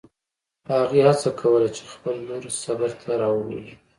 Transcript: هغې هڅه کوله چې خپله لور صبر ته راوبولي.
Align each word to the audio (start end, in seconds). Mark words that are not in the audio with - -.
هغې 0.71 0.99
هڅه 1.07 1.29
کوله 1.39 1.69
چې 1.75 1.83
خپله 1.93 2.21
لور 2.27 2.43
صبر 2.63 2.89
ته 3.01 3.09
راوبولي. 3.21 3.73